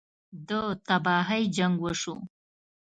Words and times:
ده 0.47 0.61
تباهۍ 0.87 1.43
جـنګ 1.55 1.75
وشو. 1.83 2.15